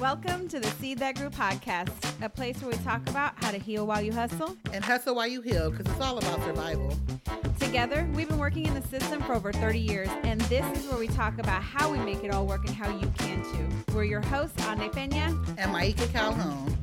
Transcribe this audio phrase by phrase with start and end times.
[0.00, 1.90] Welcome to the Seed That Grew podcast,
[2.22, 4.56] a place where we talk about how to heal while you hustle.
[4.72, 6.96] And hustle while you heal, because it's all about survival.
[7.58, 10.98] Together, we've been working in the system for over 30 years, and this is where
[10.98, 13.94] we talk about how we make it all work and how you can too.
[13.94, 15.36] We're your hosts, Ande Pena.
[15.56, 16.76] And Myeeka Calhoun.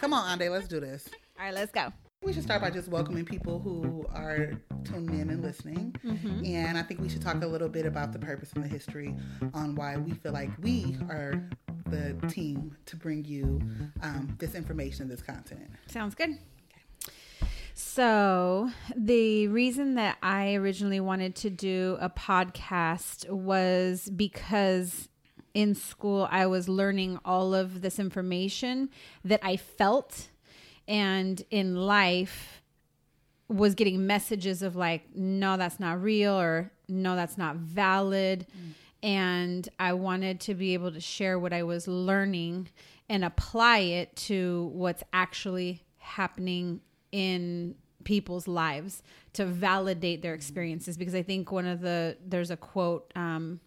[0.00, 1.08] Come on, Ande, let's do this.
[1.38, 1.92] All right, let's go.
[2.22, 4.52] We should start by just welcoming people who are
[4.84, 5.94] tuning in and listening.
[6.04, 6.44] Mm-hmm.
[6.44, 9.14] And I think we should talk a little bit about the purpose and the history
[9.54, 11.48] on why we feel like we are
[11.88, 13.60] the team to bring you
[14.02, 15.70] um, this information, this content.
[15.86, 16.38] Sounds good.
[17.74, 25.10] So, the reason that I originally wanted to do a podcast was because
[25.52, 28.88] in school I was learning all of this information
[29.24, 30.28] that I felt
[30.88, 32.62] and in life
[33.48, 38.72] was getting messages of like no that's not real or no that's not valid mm.
[39.02, 42.68] and i wanted to be able to share what i was learning
[43.08, 46.80] and apply it to what's actually happening
[47.12, 52.56] in people's lives to validate their experiences because i think one of the there's a
[52.56, 53.60] quote um,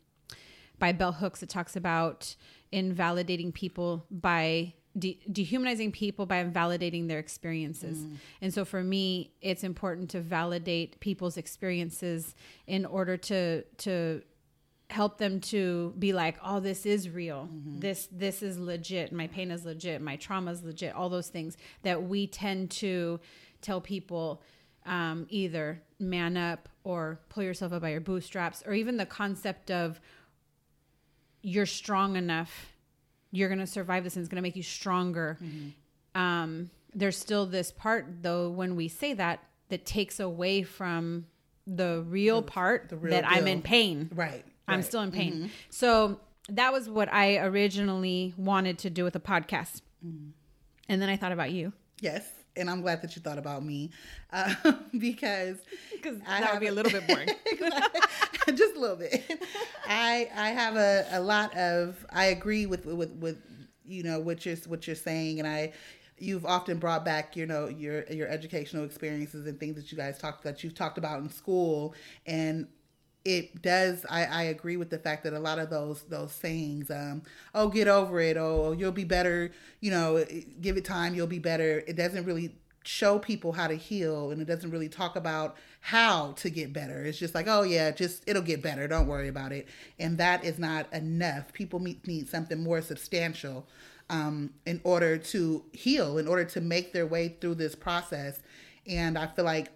[0.77, 2.35] by bell hooks that talks about
[2.71, 7.99] invalidating people by de- dehumanizing people by invalidating their experiences.
[7.99, 8.15] Mm.
[8.41, 12.35] And so for me, it's important to validate people's experiences
[12.67, 14.21] in order to to
[14.89, 17.49] help them to be like, "Oh, this is real.
[17.51, 17.79] Mm-hmm.
[17.79, 19.11] This this is legit.
[19.11, 20.01] My pain is legit.
[20.01, 23.19] My trauma is legit." All those things that we tend to
[23.61, 24.41] tell people
[24.85, 29.69] um, either man up or pull yourself up by your bootstraps, or even the concept
[29.69, 29.99] of
[31.41, 32.73] you're strong enough
[33.31, 35.37] you're going to survive this and it's going to make you stronger.
[35.41, 36.19] Mm-hmm.
[36.19, 41.27] Um, there's still this part, though, when we say that, that takes away from
[41.67, 43.37] the real the, part the real that deal.
[43.37, 44.09] I'm in pain.
[44.13, 44.43] Right.
[44.67, 44.85] I'm right.
[44.85, 45.33] still in pain.
[45.33, 45.47] Mm-hmm.
[45.69, 46.19] So
[46.49, 49.81] that was what I originally wanted to do with a podcast.
[50.05, 50.29] Mm-hmm.
[50.89, 51.73] And then I thought about you.
[52.01, 52.27] Yes.
[52.55, 53.91] And I'm glad that you thought about me
[54.33, 54.53] uh,
[54.97, 55.57] because
[55.93, 57.29] because that would be a little bit boring.
[58.55, 59.41] just a little bit.
[59.87, 63.37] I I have a, a lot of I agree with with with
[63.85, 65.73] you know what you're what you're saying, and I
[66.17, 70.17] you've often brought back you know your your educational experiences and things that you guys
[70.17, 71.93] talked that you've talked about in school
[72.25, 72.67] and
[73.25, 76.89] it does I, I agree with the fact that a lot of those those sayings
[76.89, 80.25] um oh get over it oh you'll be better you know
[80.61, 84.41] give it time you'll be better it doesn't really show people how to heal and
[84.41, 87.03] it doesn't really talk about how to get better.
[87.03, 88.87] It's just like, oh yeah, just it'll get better.
[88.87, 89.67] Don't worry about it.
[89.99, 91.53] And that is not enough.
[91.53, 93.67] People need something more substantial
[94.09, 98.41] um, in order to heal, in order to make their way through this process.
[98.87, 99.69] And I feel like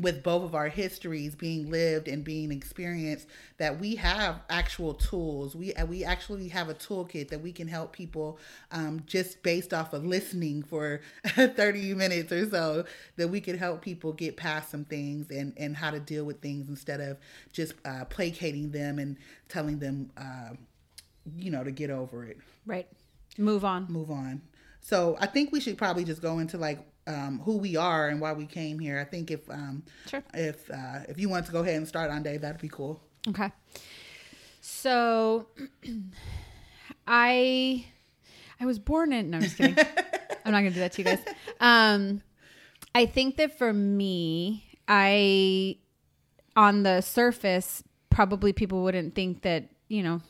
[0.00, 3.28] with both of our histories being lived and being experienced
[3.58, 5.54] that we have actual tools.
[5.54, 8.38] We uh, we actually have a toolkit that we can help people
[8.72, 12.84] um, just based off of listening for 30 minutes or so
[13.16, 16.40] that we can help people get past some things and and how to deal with
[16.40, 17.16] things instead of
[17.52, 19.16] just uh, placating them and
[19.48, 20.50] telling them uh,
[21.36, 22.38] you know to get over it.
[22.66, 22.88] Right.
[23.38, 23.86] Move on.
[23.88, 24.42] Move on.
[24.80, 28.20] So i think we should probably just go into like um, who we are and
[28.20, 28.98] why we came here.
[28.98, 30.22] I think if um, sure.
[30.32, 33.00] if uh, if you want to go ahead and start on Dave, that'd be cool.
[33.28, 33.50] Okay.
[34.60, 35.46] So,
[37.06, 37.84] I
[38.60, 39.30] I was born in.
[39.30, 39.76] No, I'm just kidding.
[40.44, 41.20] I'm not gonna do that to you guys.
[41.60, 42.22] Um,
[42.94, 45.78] I think that for me, I
[46.56, 50.20] on the surface, probably people wouldn't think that you know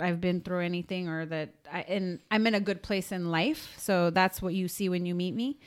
[0.00, 3.74] I've been through anything or that I and I'm in a good place in life.
[3.78, 5.58] So that's what you see when you meet me.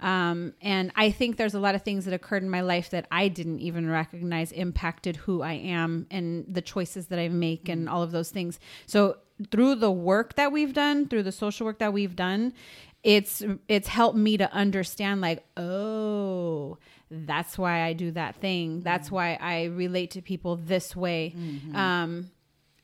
[0.00, 3.06] Um, and I think there's a lot of things that occurred in my life that
[3.10, 7.88] I didn't even recognize impacted who I am and the choices that I make and
[7.88, 8.58] all of those things.
[8.86, 9.18] So
[9.50, 12.54] through the work that we've done, through the social work that we've done,
[13.02, 16.78] it's it's helped me to understand like, oh,
[17.10, 18.80] that's why I do that thing.
[18.80, 19.14] That's mm-hmm.
[19.14, 21.34] why I relate to people this way.
[21.36, 21.76] Mm-hmm.
[21.76, 22.30] Um,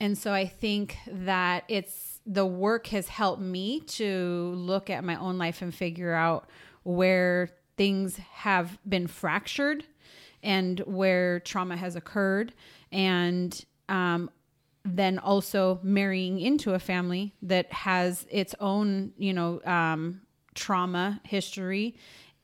[0.00, 5.16] and so I think that it's the work has helped me to look at my
[5.16, 6.48] own life and figure out
[6.86, 9.84] where things have been fractured
[10.42, 12.54] and where trauma has occurred.
[12.92, 14.30] And um,
[14.84, 20.20] then also marrying into a family that has its own you know um,
[20.54, 21.96] trauma history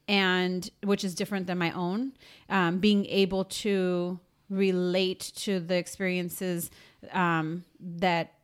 [0.08, 2.12] and which is different than my own
[2.48, 4.18] um, being able to
[4.50, 6.70] relate to the experiences
[7.12, 8.34] um, that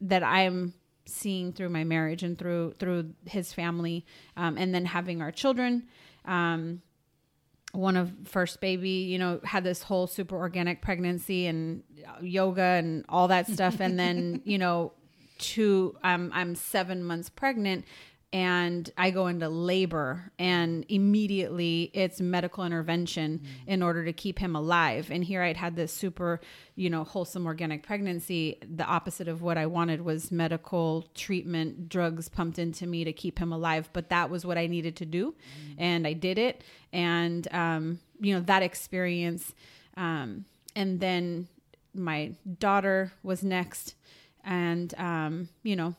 [0.00, 0.72] that i'm
[1.12, 4.04] seeing through my marriage and through through his family,
[4.36, 5.84] um, and then having our children.
[6.24, 6.82] Um,
[7.72, 11.82] one of first baby, you know, had this whole super organic pregnancy and
[12.20, 14.92] yoga and all that stuff, and then you know
[15.38, 17.84] two I'm I'm 7 months pregnant
[18.32, 23.70] and I go into labor and immediately it's medical intervention mm-hmm.
[23.70, 25.10] in order to keep him alive.
[25.10, 26.40] And here I'd had this super,
[26.74, 28.58] you know, wholesome organic pregnancy.
[28.74, 33.38] The opposite of what I wanted was medical treatment, drugs pumped into me to keep
[33.38, 33.90] him alive.
[33.92, 35.32] But that was what I needed to do.
[35.32, 35.82] Mm-hmm.
[35.82, 36.64] And I did it.
[36.90, 39.52] And, um, you know, that experience.
[39.98, 41.48] Um, and then
[41.94, 43.94] my daughter was next.
[44.42, 45.94] And, um, you know,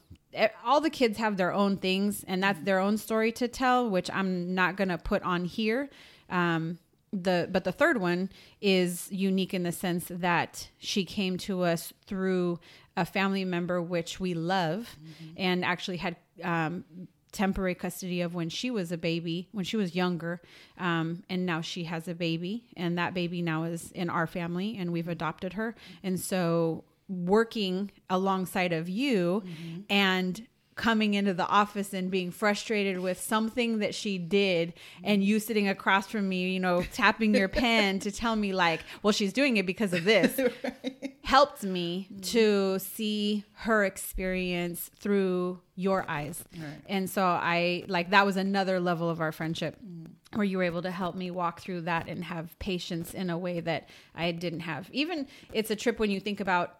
[0.65, 4.09] all the kids have their own things and that's their own story to tell which
[4.11, 5.89] i'm not going to put on here.
[6.29, 6.79] Um,
[7.11, 11.93] the but the third one is unique in the sense that she came to us
[12.07, 12.59] through
[12.97, 15.33] a family member which we love mm-hmm.
[15.37, 16.83] and actually had um,
[17.31, 20.41] temporary custody of when she was a baby when she was younger
[20.77, 24.77] um, and now she has a baby and that baby now is in our family
[24.77, 25.75] and we've adopted her.
[26.03, 29.81] And so working alongside of you mm-hmm.
[29.89, 34.73] and coming into the office and being frustrated with something that she did
[35.03, 38.81] and you sitting across from me you know tapping your pen to tell me like
[39.01, 41.15] well she's doing it because of this right.
[41.23, 42.21] helped me mm-hmm.
[42.21, 46.81] to see her experience through your eyes right.
[46.87, 50.07] and so i like that was another level of our friendship mm.
[50.33, 53.37] where you were able to help me walk through that and have patience in a
[53.37, 56.79] way that i didn't have even it's a trip when you think about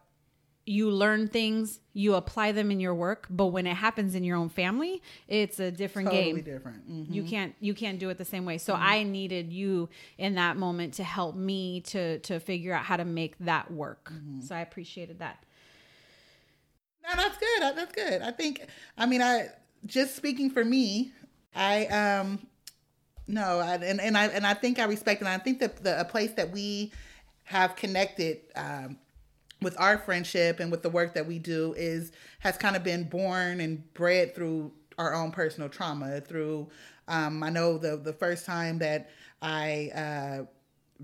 [0.66, 4.38] you learn things, you apply them in your work, but when it happens in your
[4.38, 6.42] own family, it's a different totally game.
[6.44, 6.90] different.
[6.90, 7.14] Mm-hmm.
[7.14, 8.58] You can't you can't do it the same way.
[8.58, 8.84] So mm-hmm.
[8.84, 13.06] I needed you in that moment to help me to to figure out how to
[13.06, 14.12] make that work.
[14.14, 14.42] Mm-hmm.
[14.42, 15.44] So I appreciated that.
[17.04, 17.78] No, that's good.
[17.78, 18.22] That's good.
[18.22, 18.66] I think
[18.98, 19.50] I mean I
[19.86, 21.12] just speaking for me,
[21.54, 22.48] I um
[23.28, 26.00] no, I, and and I and I think I respect and I think that the
[26.00, 26.94] a place that we
[27.44, 28.98] have connected um
[29.64, 33.04] with our friendship and with the work that we do is has kind of been
[33.04, 36.68] born and bred through our own personal trauma through
[37.08, 39.10] um, i know the the first time that
[39.42, 40.46] i uh,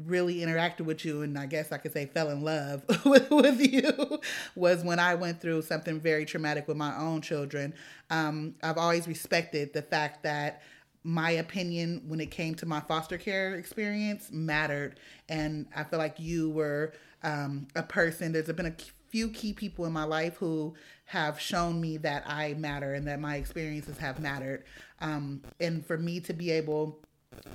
[0.06, 4.20] really interacted with you and i guess i could say fell in love with, you
[4.56, 7.74] was when i went through something very traumatic with my own children.
[8.10, 10.62] Um, i've always respected the fact that
[11.04, 16.20] my opinion when it came to my foster care experience mattered and i feel like
[16.20, 18.32] you were um, a person.
[18.32, 18.76] There's been a
[19.10, 20.74] few key people in my life who
[21.06, 24.64] have shown me that I matter and that my experiences have mattered.
[25.02, 27.00] Um, and for me to be able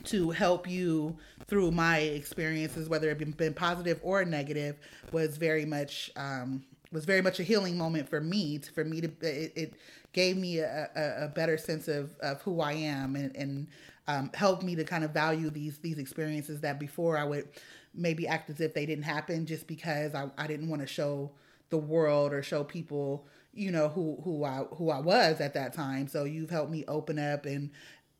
[0.05, 1.17] to help you
[1.47, 4.77] through my experiences, whether it been positive or negative,
[5.13, 8.59] was very much um, was very much a healing moment for me.
[8.59, 9.75] To, for me to it, it
[10.13, 13.67] gave me a, a, a, better sense of, of who I am and, and
[14.07, 17.49] um, helped me to kind of value these these experiences that before I would
[17.95, 21.31] maybe act as if they didn't happen just because I, I didn't want to show
[21.71, 25.73] the world or show people you know who who I who I was at that
[25.73, 26.09] time.
[26.09, 27.71] So you've helped me open up and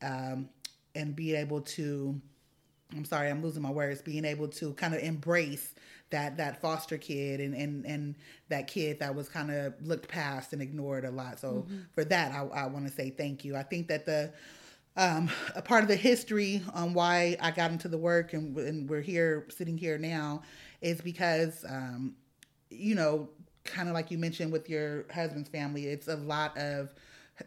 [0.01, 0.49] um,
[0.93, 2.19] and be able to.
[2.95, 4.01] I'm sorry, I'm losing my words.
[4.01, 5.73] Being able to kind of embrace
[6.11, 8.15] that that foster kid and and and
[8.49, 11.39] that kid that was kind of looked past and ignored a lot.
[11.39, 11.79] So mm-hmm.
[11.93, 13.55] for that, I, I want to say thank you.
[13.55, 14.31] I think that the
[14.97, 18.89] um, a part of the history on why I got into the work and, and
[18.89, 20.41] we're here sitting here now
[20.81, 22.15] is because, um,
[22.69, 23.29] you know,
[23.65, 26.93] kind of like you mentioned with your husband's family, it's a lot of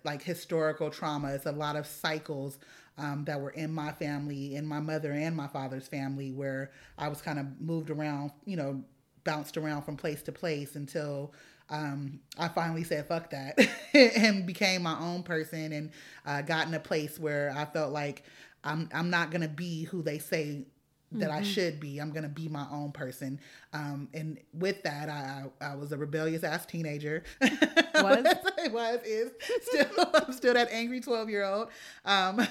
[0.04, 1.28] like historical trauma.
[1.32, 2.58] It's a lot of cycles
[2.98, 7.08] um, that were in my family, in my mother and my father's family, where I
[7.08, 8.82] was kind of moved around, you know,
[9.24, 11.32] bounced around from place to place until
[11.70, 13.58] um, I finally said fuck that
[13.94, 15.90] and became my own person and
[16.24, 18.22] uh, got in a place where I felt like
[18.64, 20.66] I'm I'm not gonna be who they say
[21.12, 21.38] that mm-hmm.
[21.38, 21.98] I should be.
[21.98, 23.40] I'm gonna be my own person.
[23.72, 27.24] Um, and with that, I I was a rebellious ass teenager.
[27.40, 28.24] Was
[28.58, 29.32] it was is
[29.62, 31.68] still I'm still that angry twelve year old.
[32.04, 32.46] Um,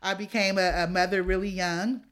[0.00, 2.02] I became a, a mother really young,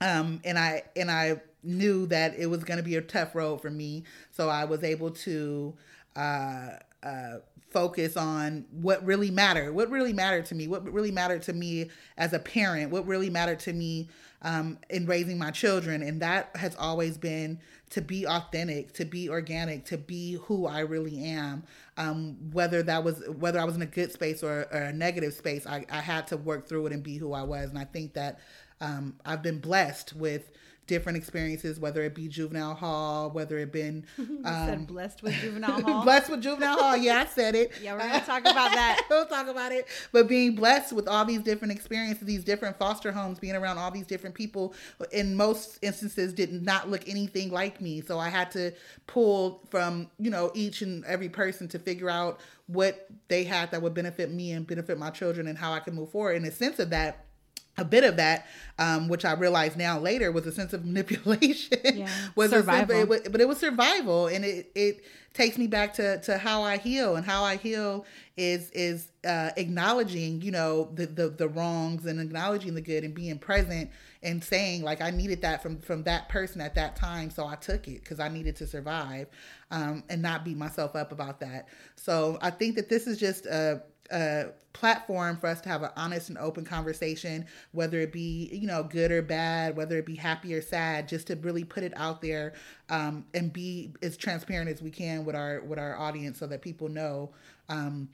[0.00, 3.70] um, and I and I knew that it was gonna be a tough road for
[3.70, 4.02] me.
[4.32, 5.74] So I was able to
[6.16, 6.70] uh,
[7.02, 7.38] uh,
[7.70, 11.90] focus on what really mattered, what really mattered to me, what really mattered to me
[12.18, 14.08] as a parent, what really mattered to me
[14.42, 16.02] um, in raising my children.
[16.02, 17.58] And that has always been
[17.90, 21.64] to be authentic, to be organic, to be who I really am.
[21.96, 25.34] Um, whether that was whether I was in a good space or, or a negative
[25.34, 27.68] space, I, I, had to work through it and be who I was.
[27.68, 28.38] And I think that
[28.80, 30.50] um, I've been blessed with
[30.92, 35.80] different experiences, whether it be juvenile hall, whether it been um, said blessed with juvenile
[35.86, 36.04] hall.
[36.04, 36.94] blessed with juvenile hall.
[36.94, 37.72] Yeah, I said it.
[37.82, 39.06] Yeah, we're gonna talk about that.
[39.08, 39.86] we'll talk about it.
[40.12, 43.90] But being blessed with all these different experiences, these different foster homes, being around all
[43.90, 44.74] these different people,
[45.12, 48.02] in most instances, did not look anything like me.
[48.02, 48.72] So I had to
[49.06, 53.80] pull from you know each and every person to figure out what they had that
[53.80, 56.36] would benefit me and benefit my children, and how I could move forward.
[56.36, 57.24] In a sense of that
[57.78, 58.46] a bit of that,
[58.78, 61.78] um, which I realized now later was a sense of manipulation.
[61.82, 62.08] Yeah.
[62.36, 62.96] was Survival.
[62.96, 66.38] A, it was, but it was survival, and it it takes me back to to
[66.38, 68.04] how I heal, and how I heal
[68.36, 73.14] is is uh, acknowledging, you know, the, the the wrongs and acknowledging the good and
[73.14, 73.90] being present
[74.22, 77.54] and saying like I needed that from from that person at that time, so I
[77.56, 79.28] took it because I needed to survive,
[79.70, 81.68] um, and not beat myself up about that.
[81.96, 85.90] So I think that this is just a a platform for us to have an
[85.96, 90.16] honest and open conversation, whether it be you know good or bad, whether it be
[90.16, 92.52] happy or sad, just to really put it out there
[92.90, 96.62] um, and be as transparent as we can with our with our audience, so that
[96.62, 97.30] people know.
[97.68, 98.08] Um,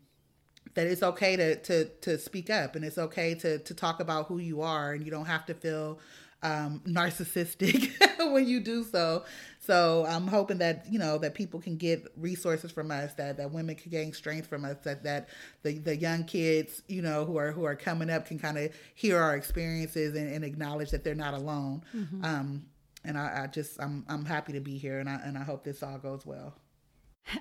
[0.75, 4.27] that it's okay to, to to speak up and it's okay to to talk about
[4.27, 5.99] who you are and you don't have to feel
[6.43, 7.91] um, narcissistic
[8.33, 9.25] when you do so.
[9.61, 13.53] So I'm hoping that you know that people can get resources from us, that that
[13.53, 15.29] women can gain strength from us, that that
[15.63, 18.73] the, the young kids you know who are who are coming up can kind of
[18.95, 21.83] hear our experiences and, and acknowledge that they're not alone.
[22.23, 22.67] Um,
[23.05, 25.65] and I, I just I'm I'm happy to be here, and I and I hope
[25.65, 26.55] this all goes well.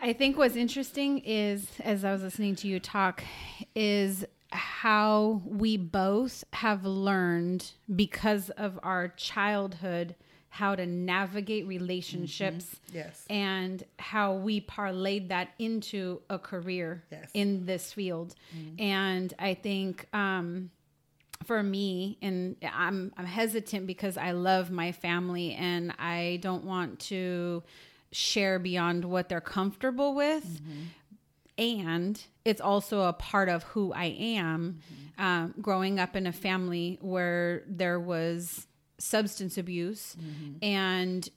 [0.01, 3.23] I think what's interesting is, as I was listening to you talk,
[3.73, 10.15] is how we both have learned because of our childhood
[10.49, 12.97] how to navigate relationships mm-hmm.
[12.97, 13.25] Yes.
[13.29, 17.29] and how we parlayed that into a career Yes.
[17.33, 18.33] in this field.
[18.57, 18.81] Mm-hmm.
[18.81, 20.71] And I think um,
[21.43, 26.99] for me, and I'm I'm hesitant because I love my family and I don't want
[27.01, 27.61] to
[28.11, 30.45] share beyond what they're comfortable with.
[30.45, 30.81] Mm-hmm.
[31.57, 34.79] And it's also a part of who I am.
[35.17, 38.67] Um, growing up in a family where there was
[38.99, 40.15] substance abuse
[40.61, 41.27] and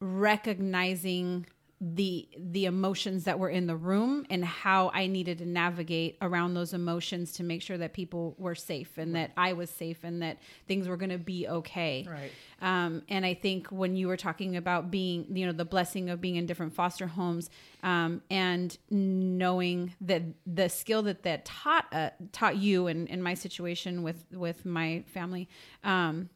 [0.00, 1.46] recognizing
[1.86, 6.54] the the emotions that were in the room and how I needed to navigate around
[6.54, 10.22] those emotions to make sure that people were safe and that I was safe and
[10.22, 12.06] that things were going to be okay.
[12.08, 12.30] Right.
[12.62, 16.22] Um, and I think when you were talking about being, you know, the blessing of
[16.22, 17.50] being in different foster homes,
[17.82, 23.34] um, and knowing that the skill that that taught uh, taught you, and in my
[23.34, 25.50] situation with with my family,
[25.82, 26.30] um,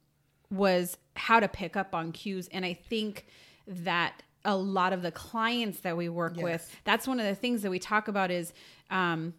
[0.51, 2.49] was how to pick up on cues.
[2.49, 3.25] And I think
[3.67, 6.43] that a lot of the clients that we work Yes.
[6.45, 8.53] with, that's one of the things that we talk about is.
[8.91, 9.35] Um,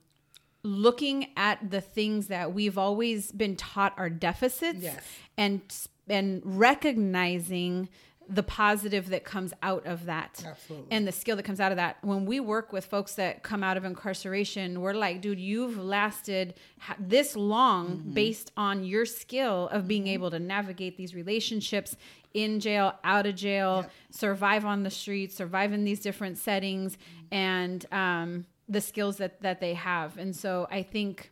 [0.61, 5.01] looking at the things that we've always been taught are deficits Yes.
[5.37, 5.61] and
[6.09, 7.87] and recognizing
[8.27, 10.87] the positive that comes out of that Absolutely.
[10.91, 13.63] and the skill that comes out of that when we work with folks that come
[13.63, 16.53] out of incarceration we're like dude you've lasted
[16.99, 18.13] this long Mm-hmm.
[18.13, 21.95] based on your skill of being able to navigate these relationships
[22.33, 26.97] in jail out of jail survive on the streets survive in these different settings
[27.31, 30.17] and um, the skills that that they have.
[30.17, 31.31] And so i think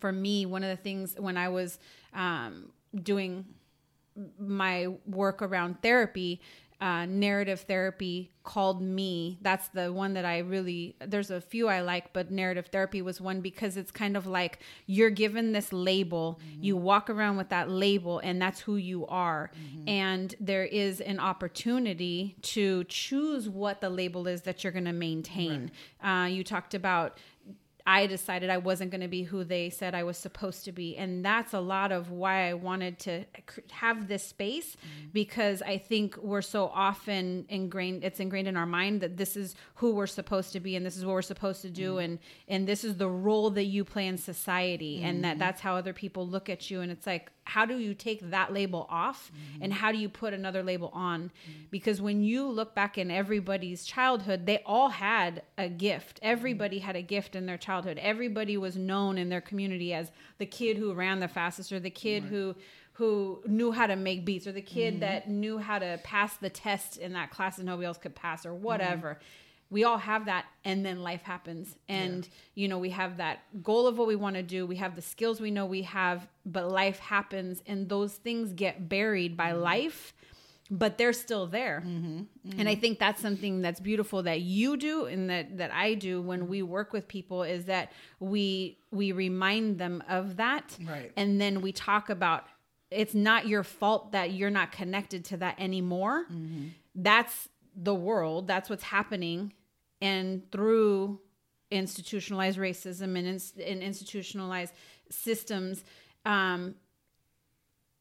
[0.00, 1.78] for me, one of the things when I was
[2.14, 2.72] um,
[3.02, 3.44] doing
[4.38, 6.40] my work around therapy,
[6.80, 9.38] uh, narrative therapy called me.
[9.42, 13.20] That's the one that I really, there's a few I like, but narrative therapy was
[13.20, 17.68] one because it's kind of like you're given this label, you walk around with that
[17.70, 19.50] label, and that's who you are.
[19.86, 24.92] And there is an opportunity to choose what the label is that you're going to
[24.92, 25.70] maintain.
[26.02, 27.18] Uh, you talked about
[27.90, 30.96] I decided I wasn't going to be who they said I was supposed to be.
[30.96, 33.24] And that's a lot of why I wanted to
[33.72, 35.08] have this space mm-hmm.
[35.12, 39.56] because I think we're so often ingrained, it's ingrained in our mind that this is
[39.74, 41.94] who we're supposed to be and this is what we're supposed to do.
[41.94, 42.04] Mm-hmm.
[42.04, 45.40] And, and this is the role that you play in society and that mm-hmm.
[45.40, 46.82] that's how other people look at you.
[46.82, 50.32] And it's like, how do you take that label off and how do you put
[50.32, 51.32] another label on?
[51.72, 56.20] Because when you look back in everybody's childhood they all had a gift.
[56.22, 57.98] Everybody had a gift in their childhood.
[58.02, 61.90] Everybody was known in their community as the kid who ran the fastest or the
[61.90, 62.54] kid who
[62.94, 65.00] who knew how to make beats or the kid mm-hmm.
[65.00, 68.44] that knew how to pass the test in that class that nobody else could pass
[68.44, 68.64] or mm-hmm.
[68.64, 69.18] whatever.
[69.70, 71.76] We all have that and then life happens.
[71.88, 74.66] And you know we have that goal of what we want to do.
[74.66, 78.88] We have the skills we know we have but life happens and those things get
[78.88, 79.62] buried by mm-hmm.
[79.62, 80.12] life
[80.70, 82.22] but they're still there mm-hmm.
[82.58, 82.80] and i mm-hmm.
[82.80, 86.62] think that's something that's beautiful that you do and that that i do when we
[86.62, 91.12] work with people is that we we remind them of that Right.
[91.16, 92.44] and then we talk about
[92.90, 96.24] it's not your fault that you're not connected to that anymore.
[96.24, 96.68] Mm-hmm.
[96.94, 98.46] That's the world.
[98.48, 99.52] That's what's happening.
[100.00, 101.20] And through
[101.70, 104.74] institutionalized racism and, ins- and institutionalized
[105.08, 105.84] systems,
[106.24, 106.74] um,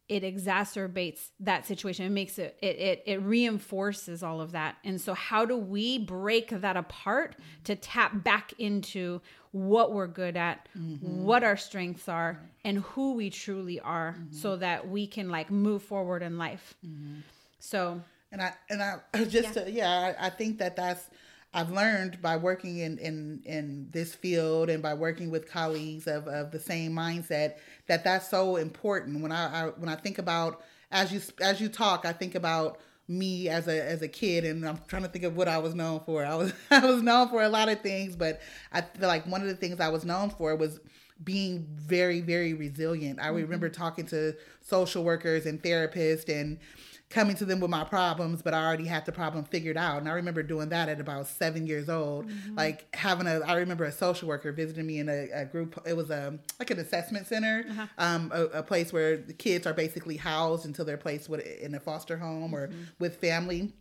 [0.09, 2.05] it exacerbates that situation.
[2.05, 4.77] It makes it, it it it reinforces all of that.
[4.83, 7.35] And so how do we break that apart
[7.65, 11.23] to tap back into what we're good at, mm-hmm.
[11.23, 14.35] what our strengths are, and who we truly are mm-hmm.
[14.35, 16.75] so that we can like move forward in life.
[16.85, 17.19] Mm-hmm.
[17.59, 18.01] So
[18.31, 21.07] and I and I just yeah, to, yeah I, I think that that's
[21.53, 26.27] I've learned by working in, in, in this field and by working with colleagues of,
[26.27, 27.56] of the same mindset
[27.88, 29.22] that that's so important.
[29.22, 32.79] When I, I when I think about as you as you talk, I think about
[33.08, 35.74] me as a as a kid, and I'm trying to think of what I was
[35.74, 36.24] known for.
[36.24, 38.41] I was I was known for a lot of things, but
[38.72, 40.79] I feel like one of the things I was known for was
[41.24, 43.20] being very very resilient.
[43.20, 43.38] I mm-hmm.
[43.38, 46.60] remember talking to social workers and therapists and
[47.09, 49.97] coming to them with my problems, but I already had the problem figured out.
[49.97, 52.27] And I remember doing that at about seven years old.
[52.27, 52.55] Mm-hmm.
[52.55, 55.81] Like having a, I remember a social worker visiting me in a, a group.
[55.87, 57.87] It was a like an assessment center, uh-huh.
[57.97, 61.73] um, a, a, place where the kids are basically housed until they're placed with, in
[61.73, 62.83] a foster home or mm-hmm.
[62.99, 63.73] with family.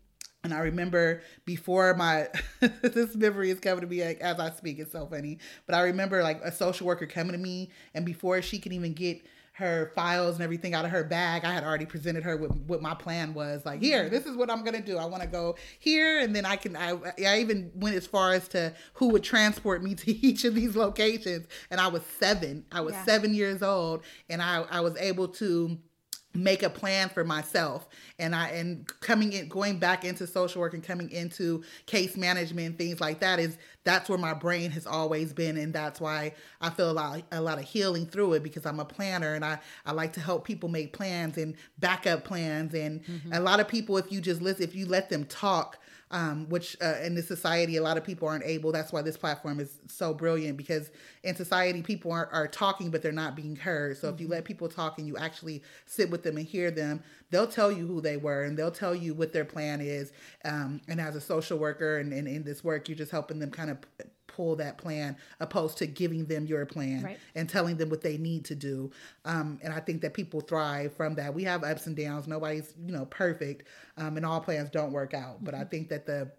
[0.45, 2.29] And I remember before my
[2.61, 4.79] this memory is coming to me like, as I speak.
[4.79, 8.41] It's so funny, but I remember like a social worker coming to me, and before
[8.41, 9.21] she could even get
[9.59, 11.45] her files and everything out of her bag.
[11.45, 13.67] I had already presented her with what my plan was.
[13.67, 14.15] Like, here, mm-hmm.
[14.15, 14.97] this is what I'm gonna do.
[14.99, 16.77] I want to go here, and then I can.
[16.77, 16.97] I
[17.27, 20.77] I even went as far as to who would transport me to each of these
[20.77, 21.49] locations.
[21.71, 22.65] And I was seven.
[22.71, 23.05] I was yeah.
[23.05, 25.77] seven years old, and I I was able to
[26.39, 27.89] make a plan for myself.
[28.19, 32.79] And i and coming in going back into social work and coming into case management
[32.79, 35.57] things like that is that's where my brain has always been.
[35.57, 38.81] And that's why i feel a lot a lot of healing through it because i'm
[38.81, 42.75] a planner and i i like to help people make plans and backup plans.
[42.75, 43.33] And mm-hmm.
[43.33, 45.79] a lot of people if you just listen if you let them talk
[46.11, 48.73] um, which uh, in this society a lot of people aren't able.
[48.73, 50.91] That's why this platform is so brilliant because
[51.23, 53.97] in society people are, are talking but they're not being heard.
[53.97, 54.15] So mm-hmm.
[54.15, 57.47] if you let people talk and you actually sit with them and hear them, they'll
[57.47, 60.13] tell you who they were and they'll tell you what their plan is.
[60.45, 63.51] Um, and as a social worker and, and in this work, you're just helping them
[63.51, 63.79] kind of
[64.39, 67.19] pull that plan opposed to giving them your plan right.
[67.35, 68.89] and telling them what they need to do
[69.25, 72.73] um, and i think that people thrive from that we have ups and downs nobody's
[72.87, 75.45] you know perfect um, and all plans don't work out mm-hmm.
[75.45, 75.71] but i mm-hmm.
[75.71, 76.31] think that the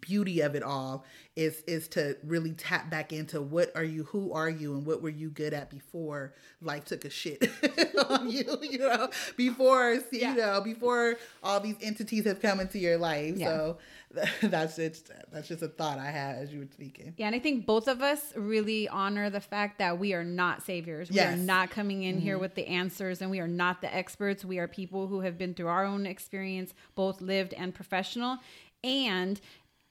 [0.00, 1.04] beauty of it all
[1.34, 5.02] is is to really tap back into what are you who are you and what
[5.02, 7.50] were you good at before life took a shit
[8.08, 9.08] on you you know?
[9.36, 10.30] Before yeah.
[10.30, 13.36] you know before all these entities have come into your life.
[13.36, 13.46] Yeah.
[13.46, 13.78] so
[14.42, 17.12] that's it that's just a thought i had as you were speaking.
[17.16, 20.62] Yeah and i think both of us really honor the fact that we are not
[20.62, 21.10] saviors.
[21.10, 22.24] We are not coming in mm-hmm.
[22.24, 24.44] here with the answers and we are not the experts.
[24.44, 28.38] We are people who have been through our own experience both lived and professional.
[28.84, 29.40] And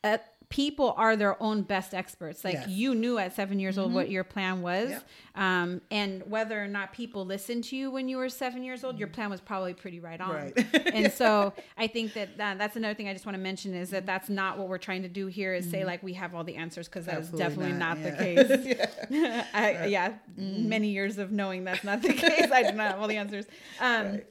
[0.05, 0.17] uh,
[0.49, 2.43] people are their own best experts.
[2.43, 2.67] Like yes.
[2.67, 3.95] you knew at seven years old mm-hmm.
[3.95, 5.03] what your plan was, yep.
[5.35, 8.97] um, and whether or not people listened to you when you were seven years old,
[8.99, 10.33] your plan was probably pretty right on.
[10.33, 10.75] Right.
[10.93, 13.89] and so I think that, that that's another thing I just want to mention is
[13.89, 15.53] that that's not what we're trying to do here.
[15.53, 15.71] Is mm-hmm.
[15.71, 18.09] say like we have all the answers because that's definitely not, not yeah.
[18.11, 18.77] the case.
[19.09, 19.89] yeah, I, right.
[19.89, 20.69] yeah mm-hmm.
[20.69, 22.51] many years of knowing that's not the case.
[22.51, 23.45] I do not have all the answers.
[23.79, 24.25] Um, right.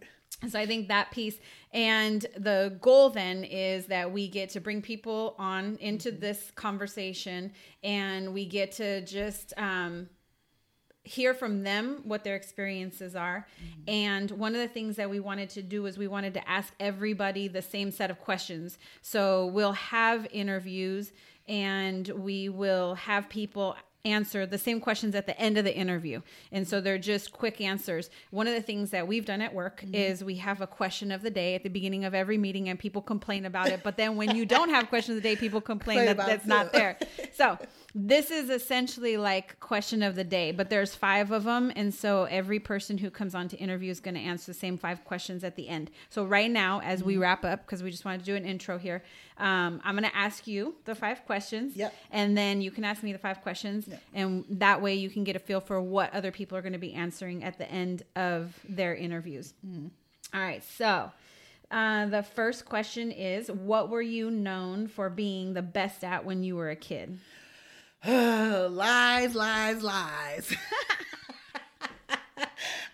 [0.49, 1.39] So I think that piece
[1.73, 6.21] and the goal then is that we get to bring people on into mm-hmm.
[6.21, 7.53] this conversation
[7.83, 10.09] and we get to just um,
[11.03, 13.47] hear from them what their experiences are.
[13.59, 13.91] Mm-hmm.
[13.91, 16.73] And one of the things that we wanted to do is we wanted to ask
[16.79, 18.79] everybody the same set of questions.
[19.03, 21.13] So we'll have interviews
[21.47, 26.21] and we will have people answer the same questions at the end of the interview.
[26.53, 28.11] And so they're just quick answers.
[28.31, 29.95] One of the things that we've done at work mm-hmm.
[29.95, 32.79] is we have a question of the day at the beginning of every meeting and
[32.79, 33.83] people complain about it.
[33.83, 36.73] But then when you don't have question of the day, people complain that that's not
[36.73, 36.99] there.
[37.35, 37.59] So
[37.95, 41.73] this is essentially like question of the day, but there's five of them.
[41.77, 44.77] And so every person who comes on to interview is going to answer the same
[44.77, 45.93] five questions at the end.
[46.11, 47.09] So right now, as mm-hmm.
[47.09, 49.05] we wrap up, because we just wanted to do an intro here,
[49.39, 51.77] um, I'm going to ask you the five questions.
[51.77, 51.95] Yep.
[52.11, 53.87] And then you can ask me the five questions.
[53.87, 54.03] Yep.
[54.13, 56.79] And that way you can get a feel for what other people are going to
[56.81, 59.55] be answering at the end of their interviews.
[59.65, 59.91] Mm.
[60.35, 60.65] All right.
[60.65, 61.13] So
[61.71, 66.43] uh, the first question is What were you known for being the best at when
[66.43, 67.21] you were a kid?
[68.07, 70.55] lies, lies, lies.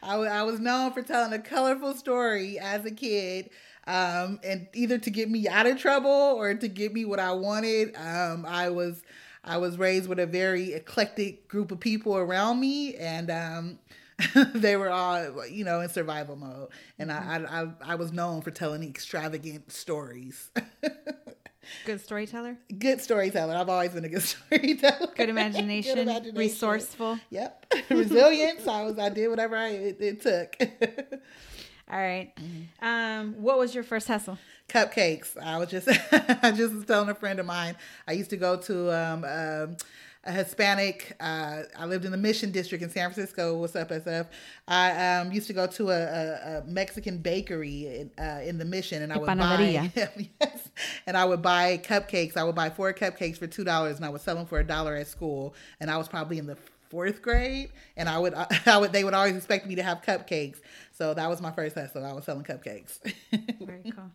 [0.03, 3.51] I, I was known for telling a colorful story as a kid,
[3.87, 7.33] um, and either to get me out of trouble or to get me what I
[7.33, 7.95] wanted.
[7.97, 9.03] Um, I was
[9.45, 13.79] I was raised with a very eclectic group of people around me, and um,
[14.55, 16.69] they were all, you know, in survival mode,
[16.99, 17.17] and I,
[17.49, 20.51] I, I, I was known for telling extravagant stories.
[21.85, 22.57] Good storyteller.
[22.79, 23.55] good storyteller.
[23.55, 25.09] I've always been a good storyteller.
[25.17, 25.95] Good imagination.
[25.95, 26.39] Good imagination.
[26.39, 27.19] Resourceful.
[27.31, 27.75] Yep.
[27.91, 28.67] Resilience.
[28.67, 28.99] I was.
[28.99, 30.57] I did whatever I it, it took.
[31.93, 32.33] All right.
[32.81, 34.39] Um, what was your first hustle?
[34.69, 35.37] Cupcakes.
[35.37, 35.89] I was just.
[36.43, 37.77] I just was telling a friend of mine.
[38.07, 39.77] I used to go to um, um,
[40.25, 41.17] a Hispanic.
[41.19, 43.57] Uh, I lived in the Mission District in San Francisco.
[43.57, 44.27] What's up, SF?
[44.69, 48.65] I um, used to go to a, a, a Mexican bakery in, uh, in the
[48.65, 49.91] Mission, and I would buy Panaderia.
[50.41, 50.69] yes,
[51.07, 52.37] and I would buy cupcakes.
[52.37, 54.65] I would buy four cupcakes for two dollars, and I would sell them for a
[54.65, 55.55] dollar at school.
[55.81, 56.57] And I was probably in the
[56.91, 58.35] fourth grade, and I would,
[58.67, 60.59] I would, they would always expect me to have cupcakes.
[60.93, 62.05] So that was my first hustle.
[62.05, 62.99] I was selling cupcakes.
[63.61, 64.11] Very cool.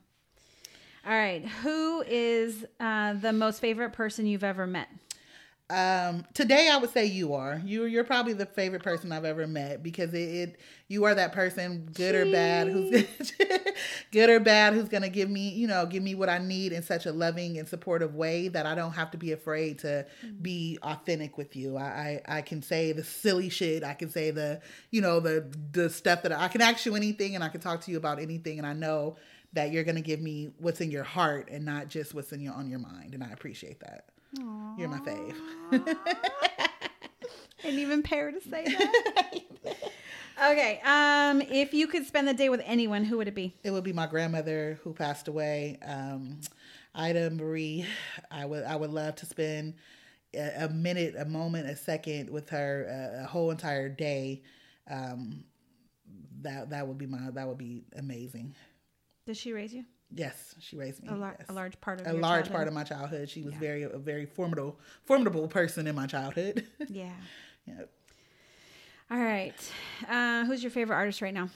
[1.07, 1.45] All right.
[1.63, 4.87] Who is uh, the most favorite person you've ever met?
[5.67, 7.59] Um, today I would say you are.
[7.65, 11.31] You you're probably the favorite person I've ever met because it, it you are that
[11.33, 13.07] person, good or bad, who's
[14.11, 16.83] good or bad, who's gonna give me, you know, give me what I need in
[16.83, 20.05] such a loving and supportive way that I don't have to be afraid to
[20.39, 21.77] be authentic with you.
[21.77, 23.83] I, I I can say the silly shit.
[23.83, 27.33] I can say the you know the the stuff that I can ask you anything
[27.33, 29.15] and I can talk to you about anything and I know
[29.53, 32.53] that you're gonna give me what's in your heart and not just what's in your
[32.53, 34.09] on your mind and I appreciate that.
[34.77, 35.35] You're my fave.
[37.61, 39.41] Didn't even pair to say that.
[40.51, 40.81] okay.
[40.85, 43.55] Um, if you could spend the day with anyone, who would it be?
[43.63, 46.41] It would be my grandmother who passed away, um,
[46.93, 47.85] Ida Marie.
[48.29, 49.75] I would I would love to spend
[50.33, 54.43] a, a minute, a moment, a second with her, uh, a whole entire day.
[54.89, 55.45] Um,
[56.41, 58.55] that that would be my that would be amazing.
[59.25, 59.85] Did she raise you?
[60.13, 61.09] Yes, she raised me.
[61.09, 61.49] A, lar- yes.
[61.49, 62.51] a large part of a large childhood?
[62.55, 63.29] part of my childhood.
[63.29, 63.59] She was Yeah.
[63.59, 66.65] very a very formidable formidable person in my childhood.
[66.89, 67.11] Yeah.
[69.11, 69.53] All right.
[70.09, 71.49] Uh, who's your favorite artist right now?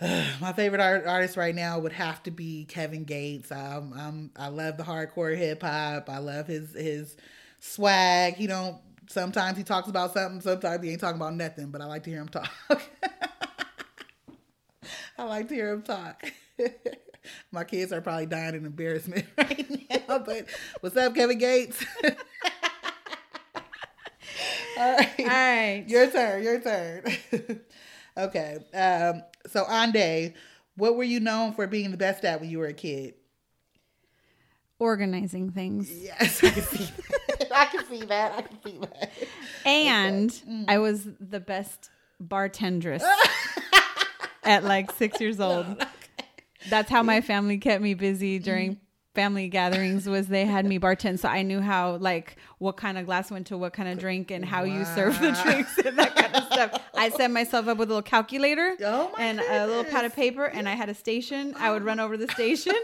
[0.40, 3.50] My favorite art, artist right now would have to be Kevin Gates.
[3.52, 6.10] Um, I'm, I love the hardcore hip hop.
[6.10, 7.16] I love his his
[7.60, 8.34] swag.
[8.34, 8.76] He don't.
[9.08, 10.40] Sometimes he talks about something.
[10.40, 11.70] Sometimes he ain't talking about nothing.
[11.70, 12.50] But I like to hear him talk.
[15.18, 16.24] I like to hear him talk.
[17.52, 20.18] My kids are probably dying in embarrassment right now.
[20.18, 20.46] But
[20.80, 21.84] what's up, Kevin Gates?
[24.76, 25.10] All right.
[25.20, 25.84] All right.
[25.86, 26.42] Your turn.
[26.42, 27.04] Your turn.
[28.18, 28.58] okay.
[28.74, 30.34] Um, so Ande,
[30.76, 33.14] what were you known for being the best at when you were a kid?
[34.80, 35.90] Organizing things.
[35.90, 36.84] Yes, I can see
[37.38, 37.48] that.
[37.54, 38.32] I can see that.
[38.32, 39.12] I can see that.
[39.64, 40.64] And Mm.
[40.68, 41.90] I was the best
[42.22, 43.02] bartendress
[44.42, 45.86] at like six years old.
[46.68, 48.78] That's how my family kept me busy during
[49.14, 53.06] family gatherings was they had me bartend so I knew how like what kind of
[53.06, 56.16] glass went to what kind of drink and how you serve the drinks and that
[56.16, 56.82] kind of stuff.
[56.94, 60.46] I set myself up with a little calculator Oh and a little pad of paper
[60.46, 61.54] and I had a station.
[61.56, 62.74] I would run over the station.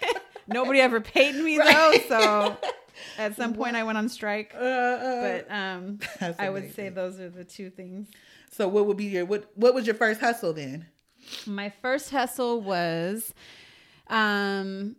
[0.46, 2.06] Nobody ever paid me Right.
[2.08, 2.56] though, so
[3.18, 4.54] at some point I went on strike.
[4.54, 6.00] Uh, uh, But um
[6.38, 8.08] I would say those are the two things.
[8.50, 9.50] so what would be your what?
[9.54, 10.86] What was your first hustle then?
[11.46, 13.32] My first hustle was
[14.08, 14.96] um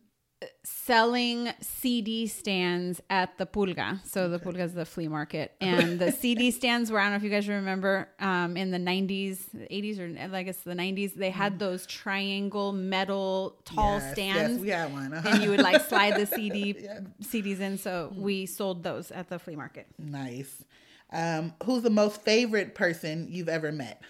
[0.64, 4.00] selling CD stands at the Pulga.
[4.08, 5.52] So the Pulga is the flea market.
[5.60, 8.78] And the CD stands were I don't know if you guys remember um in the
[8.78, 9.40] 90s,
[9.70, 14.02] 80s or I guess the 90s, they had those triangle metal tall Mm.
[14.02, 14.52] Yes, stands.
[14.54, 15.14] Yes, we had one.
[15.14, 15.28] Uh-huh.
[15.30, 17.00] and you would like slide the CD Yeah.
[17.22, 17.78] CDs in.
[17.78, 19.88] So we sold those at the flea market.
[19.98, 20.64] Nice.
[21.12, 24.02] Um, who's the most favorite person you've ever met?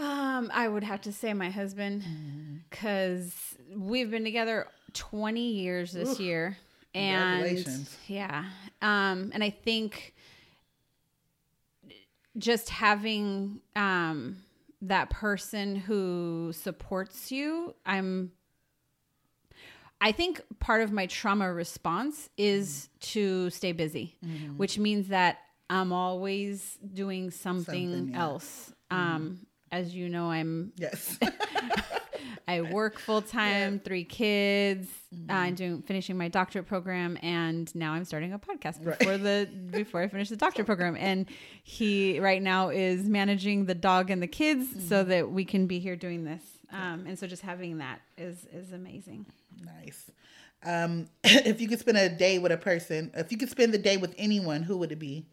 [0.00, 2.56] Um, I would have to say my husband Mm-hmm.
[2.70, 3.34] because
[3.76, 6.56] we've been together 20 years this year.
[6.94, 7.96] And Congratulations.
[8.08, 8.44] yeah.
[8.82, 10.14] Um, and I think
[12.38, 14.36] just having um
[14.82, 18.32] that person who supports you, I'm
[20.00, 24.16] I think part of my trauma response is to stay busy,
[24.56, 28.20] which means that I'm always doing something, Something, yeah.
[28.22, 28.72] else.
[28.90, 31.18] Um, as you know, I'm Yes.
[32.48, 34.88] I work full time, three kids.
[35.28, 38.98] Uh, I'm doing finishing my doctorate program, and now I'm starting a podcast Right.
[38.98, 40.96] before the before I finish the doctorate program.
[40.98, 41.26] And
[41.62, 45.78] he right now is managing the dog and the kids so that we can be
[45.78, 46.42] here doing this.
[46.72, 49.26] Um, and so just having that is is amazing.
[49.64, 50.10] nice.
[50.64, 53.78] Um, if you could spend a day with a person, if you could spend the
[53.78, 55.24] day with anyone, who would it be?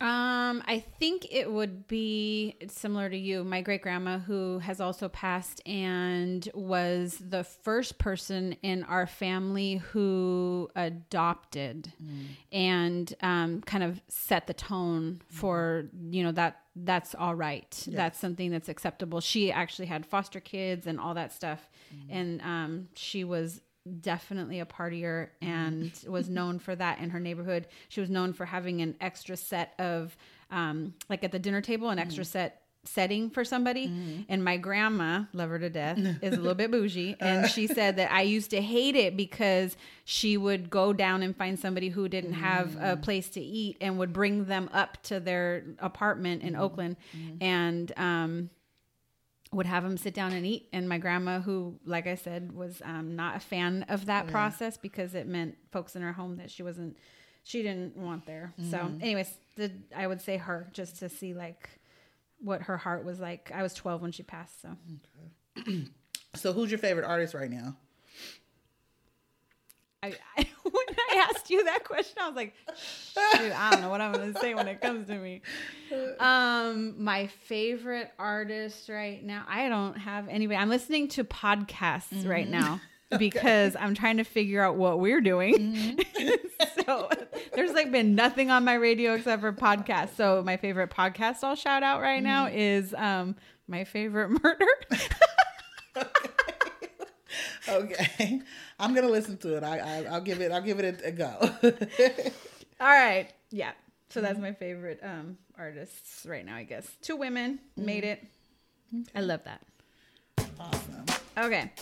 [0.00, 3.44] Um, I think it would be similar to you.
[3.44, 9.76] My great grandma, who has also passed and was the first person in our family
[9.76, 11.92] who adopted
[12.50, 17.86] and um, kind of set the tone for, you know, that that's all right.
[17.96, 19.20] That's something that's acceptable.
[19.20, 21.70] She actually had foster kids and all that stuff.
[22.10, 23.60] And um, she was
[24.00, 26.12] definitely a partier and mm-hmm.
[26.12, 27.66] was known for that in her neighborhood.
[27.88, 30.16] She was known for having an extra set of,
[30.50, 32.28] um, like at the dinner table, an extra mm.
[32.28, 33.88] set setting for somebody.
[33.88, 34.26] Mm.
[34.28, 37.14] And my grandma, love her to death, is a little bit bougie.
[37.14, 37.24] Uh.
[37.24, 41.36] And she said that I used to hate it because she would go down and
[41.36, 43.02] find somebody who didn't have a mm.
[43.02, 46.96] place to eat and would bring them up to their apartment in Oakland.
[47.40, 48.50] And, um,
[49.54, 50.68] would have them sit down and eat.
[50.72, 54.76] And my grandma, who, like I said, was um, not a fan of that process
[54.76, 56.96] because it meant folks in her home that she wasn't,
[57.44, 58.52] she didn't want there.
[58.70, 61.68] So, anyways, the, I would say her just to see like
[62.40, 63.50] what her heart was like.
[63.54, 64.60] I was 12 when she passed.
[64.62, 64.76] So,
[66.34, 67.76] So, who's your favorite artist right now?
[70.04, 72.54] I, I when I asked you that question, I was like,
[73.16, 75.40] I don't know what I'm going to say when it comes to me.
[76.20, 80.56] Um, my favorite artist right now, I don't have anybody.
[80.56, 82.80] I'm listening to podcasts right now
[83.18, 85.98] because I'm trying to figure out what we're doing.
[86.86, 87.08] so
[87.54, 90.16] there's like been nothing on my radio except for podcasts.
[90.16, 93.36] So my favorite podcast I'll shout out right now is um
[93.68, 94.66] my favorite murder.
[95.96, 96.30] Okay,
[98.78, 99.62] I'm gonna listen to it.
[99.62, 100.52] I, I I'll give it.
[100.52, 101.36] I'll give it a, a go.
[102.80, 103.28] All right.
[103.50, 103.72] Yeah.
[104.10, 104.42] So that's mm-hmm.
[104.42, 106.86] my favorite um artists right now, I guess.
[107.02, 107.86] Two women mm-hmm.
[107.86, 108.24] made it.
[109.14, 109.60] I love that.
[110.58, 111.04] awesome.
[111.36, 111.72] Okay.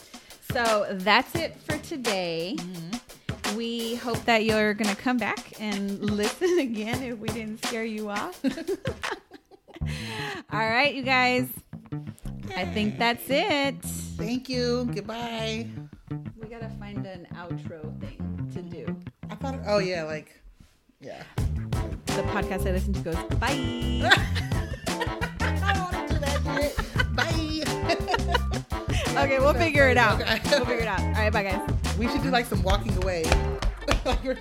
[0.52, 2.56] So that's it for today.
[2.58, 3.56] Mm-hmm.
[3.56, 7.84] We hope that you're going to come back and listen again if we didn't scare
[7.84, 8.42] you off.
[10.52, 11.48] All right, you guys.
[12.56, 13.76] I think that's it.
[14.16, 14.88] Thank you.
[14.94, 15.66] Goodbye.
[16.40, 18.96] We got to find an outro thing to do.
[19.30, 19.58] I thought.
[19.66, 20.40] Oh yeah, like
[21.00, 21.22] yeah.
[22.06, 23.48] The podcast I listen to goes, bye.
[25.64, 26.76] I want to do that shit.
[29.14, 29.22] Bye.
[29.24, 30.20] okay, we'll figure it out.
[30.20, 30.38] Okay.
[30.50, 31.00] We'll figure it out.
[31.00, 31.68] All right, bye, guys.
[31.98, 33.24] we should do like some walking away.
[34.04, 34.38] Like we're-